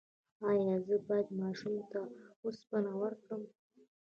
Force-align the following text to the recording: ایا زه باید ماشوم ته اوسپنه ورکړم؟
ایا 0.49 0.75
زه 0.87 0.95
باید 1.07 1.27
ماشوم 1.41 1.75
ته 1.91 1.99
اوسپنه 2.45 2.91
ورکړم؟ 3.01 3.41